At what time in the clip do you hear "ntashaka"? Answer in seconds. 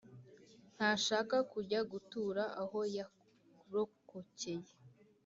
0.75-1.35